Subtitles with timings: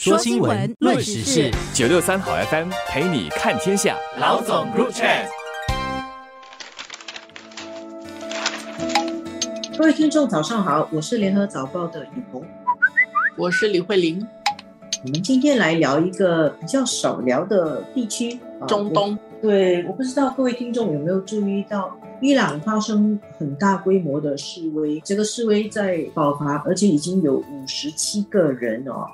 [0.00, 3.96] 说新闻，论时事，九六三好 FM 陪你看天下。
[4.20, 5.26] 老总 Group Chat，
[9.76, 12.44] 各位听众早上好，我是联合早报的雨红，
[13.36, 14.24] 我是李慧玲。
[15.02, 18.38] 我们今天来聊一个比较少聊的地区——
[18.68, 19.18] 中东。
[19.42, 29.04] 对，我不知道各位听众有没有注意到，伊朗发生很大规模的示威，这个示威在爆发，而且已经有五十七个人哦。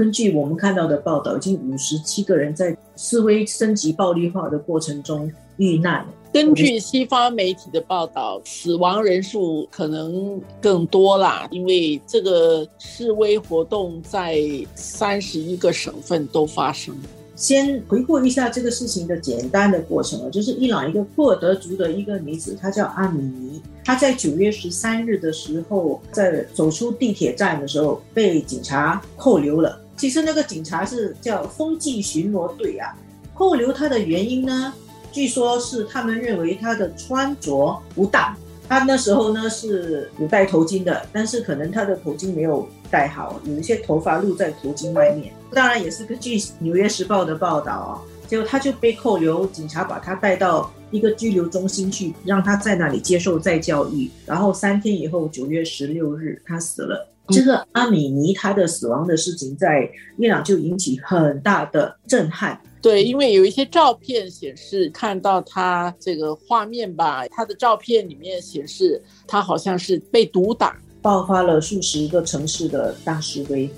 [0.00, 6.06] 根据我们看到的报道，已经五十七个人在示威升级暴力化的过程中遇难。
[6.32, 14.40] 根据西方媒体的报道，死亡人数可能更多啦，因为这个示威活动在
[14.74, 16.96] 三十一个省份都发生。
[17.36, 29.79] 先回顾一下这个事情的简单的过程啊，就是伊朗一个库尔德族的一个女子，她叫阿米尼，她在九月十三日的时候，在走出地铁站的时候被警察扣留了。
[30.00, 32.96] 其实那个警察是叫风纪巡逻队啊，
[33.34, 34.72] 扣留他的原因呢，
[35.12, 38.34] 据说是他们认为他的穿着不当。
[38.66, 45.34] 他那时候呢是有戴头巾的，但是可能他的头巾没有戴好，有一些头发露在头巾外面。
[45.52, 54.10] 当然也是根据《纽约时报》的报道啊，结果他就被扣留，警察把他带到一个拘留中心去，让他在那里接受再教育。
[54.26, 57.06] 然后三天以后，九月十六日，他死了。
[57.28, 62.60] 这个阿米尼他的死亡的事情在伊朗就引起很大的震撼。
[62.82, 73.70] 对，因为有一些照片显示看到他这个画面吧，他的照片里面显示他好像是被毒打，爆发了数十个城市的大示威。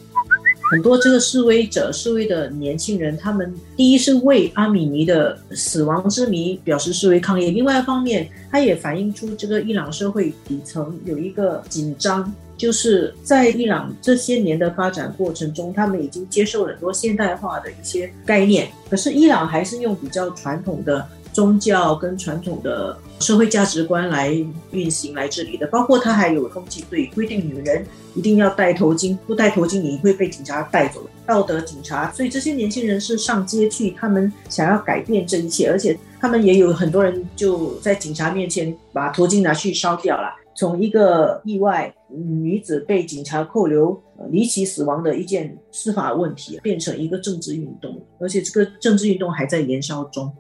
[0.73, 12.33] 很多这个示威者、示威的年轻人，他们第一是为阿米尼的死亡之谜表示示威抗议，另外一方面，他也反映出这个伊朗社会底层有一个紧张。
[12.57, 24.31] 就是在伊朗这些年的发展过程中，他们已经接受了很多现代化的一些概念，可是伊朗还是用比较传统的宗教跟传统的社会价值观来
[24.73, 25.67] 运行来治理的。
[25.69, 32.11] 包括他还有通缉队，规定女人一定要戴头巾，不戴头巾你会被警察带走，道德警察。
[32.13, 40.29] 所以这些年轻人是上街去，他们想要改变这一切，而且他们也有很多人就在警察面前把头巾拿去烧掉了。
[40.55, 43.99] 从一个意外女子被警察扣留、
[44.31, 50.31] 离奇死亡的一件司法问题，变成一个政治运动，而且这个政治运动还在燃烧中。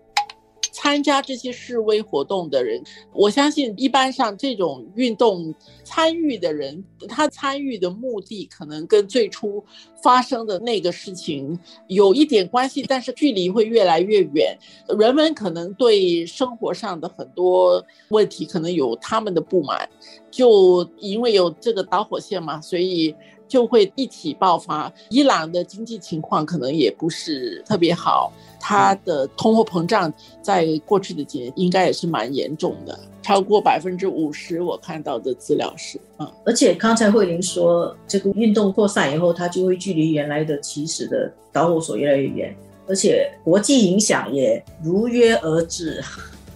[0.72, 9.62] 参加这些示威活动的人，我相信一般上这种运动参与的人，他参与的目的可能跟最初
[10.02, 11.56] 发生的那个事情
[11.86, 14.58] 有一点关系，但是距离会越来越远。
[14.98, 19.88] 人们可能对生活上的很多问题可能有他们的不满，
[20.30, 23.14] 就因为有这个导火线嘛，所以。
[23.52, 24.90] 就会一起爆发。
[25.10, 34.62] 伊朗的经济情况可能也不是特别好，它的通货膨胀在过去的几年应该也是蛮严重的，超过百分之五十。
[34.62, 42.56] 我看到的资料是，嗯，而且刚才慧玲说，这个运动扩散以后，它就会距离原来的起始的导火索越来越远，
[42.88, 46.02] 而且国际影响也如约而至。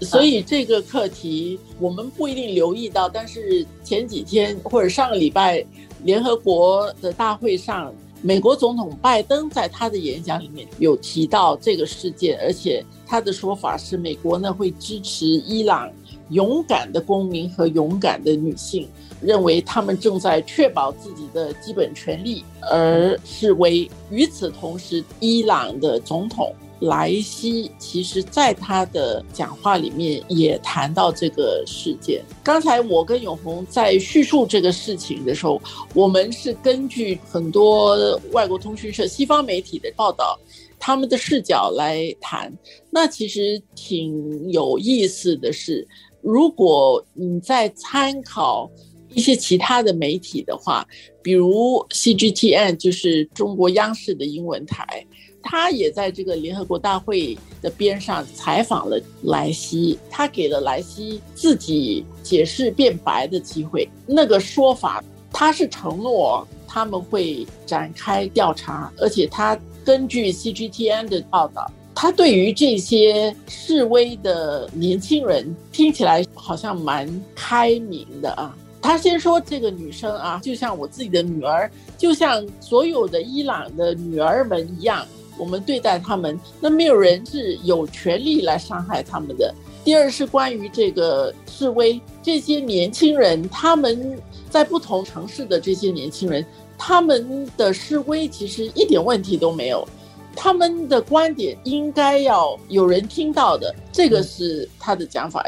[0.00, 5.64] 所以这个课题我们不一定留意到，但是前几天或者上个礼拜。
[6.04, 7.92] 联合国的大会上，
[8.22, 15.90] 美国总统拜登在他的演讲里面有提到这个事件，而且他的说法是，美国呢会支持伊朗
[16.28, 18.86] 勇敢的公民和勇敢的女性，
[19.20, 23.90] 认为他们正在确保自己的基本权利而示威。
[24.10, 26.54] 与此同时，伊朗的总统。
[26.80, 32.22] 莱西其实在他的讲话里面也谈到这个事件。
[32.44, 35.60] 刚才我跟永红在叙述这个事情的时候，
[35.94, 40.38] 我们是根据很多外国通讯社、西方媒体的报道，
[40.78, 42.52] 他们的视角来谈。
[42.90, 45.88] 那其实挺有意思的是，
[46.20, 48.70] 如果你在参考
[49.08, 50.86] 一些其他的媒体的话，
[51.22, 55.06] 比如 CGTN，就是中国央视的英文台。
[55.48, 63.88] 他也在这个联合国大会的边上采访了莱西，他给了莱西自己解释辩白的机会。
[64.06, 78.56] 那个说法，他是承诺他们会展开调查，而且他根据 CGTN 的报道，他对于这些示威的年轻人听起来好像蛮开明的啊。
[78.82, 85.06] 他先说这个女生啊，就像我自己的女儿，就像所有的伊朗的女儿们一样。
[85.38, 89.54] 我们对待他们，那没有人是有权利来伤害他们的。
[89.84, 96.44] 第二是关于这个示威，这些年轻人他们在不同城市的这些年轻人
[96.76, 99.86] 他们的示威其实一点问题都没有，
[100.34, 105.44] 他们的观点应该要有人听到的，这个是他的讲法。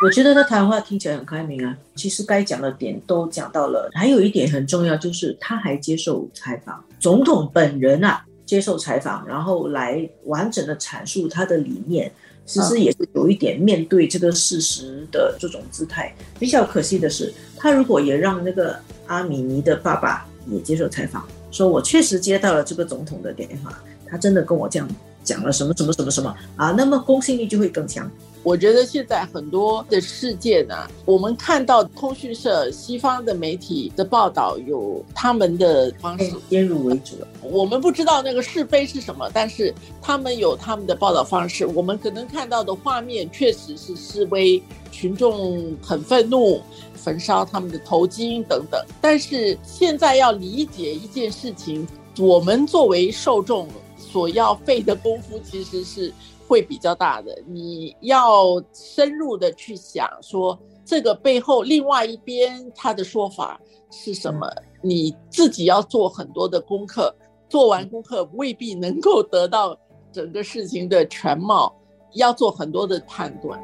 [0.00, 3.90] 我觉得他谈话听起来很开明啊，其实该讲的点都讲到了。
[3.94, 12.10] 还有一点很重要，就是他还接受采访，总统本人啊接受采访，然后来完整的阐述他的理念，
[12.46, 16.14] 其实也是有一点面对这个事实的这种姿态。
[16.38, 18.74] 比较可惜的是，他如果也让那个
[19.06, 24.88] 阿米尼的爸爸也接受采访，说我确实接到了这个总统的电话，他真的跟我这样
[25.22, 28.10] 讲了什么什么什么什么啊，那么公信力就会更强。
[28.44, 30.74] 我觉得现在很多的事件呢，
[31.04, 37.26] 我们看到通讯社、西方的媒体的报道有他们的方式，先入为主了。
[37.42, 41.66] 我们不知道那个是非是什么，但是他们有他们的报道方式。
[41.66, 46.62] 我们可能看到的画面确实是示威群众很愤怒，
[46.94, 48.80] 焚烧他们的头巾等等。
[49.00, 51.86] 但是现在要理解一件事情，
[52.18, 53.68] 我们作为受众
[54.10, 56.12] 所要费的功夫其实是。
[56.48, 63.60] 会比较大的，你要深入的去想，说这个背后另外一边他的说法
[63.90, 64.50] 是什么，
[64.82, 67.14] 你自己要做很多的功课，
[67.50, 69.78] 做完功课未必能够得到
[70.10, 71.70] 整个事情的全貌，
[72.14, 73.62] 要做很多的判断。